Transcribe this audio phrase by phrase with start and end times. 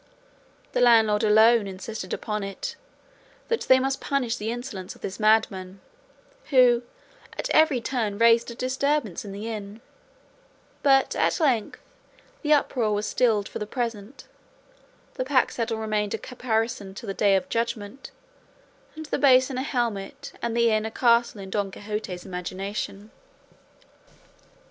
[0.71, 2.75] The landlord alone insisted upon it
[3.49, 5.79] that they must punish the insolence of this madman,
[6.45, 6.81] who
[7.37, 9.79] at every turn raised a disturbance in the inn;
[10.81, 11.79] but at length
[12.41, 14.25] the uproar was stilled for the present;
[15.17, 18.09] the pack saddle remained a caparison till the day of judgment,
[18.95, 23.11] and the basin a helmet and the inn a castle in Don Quixote's imagination.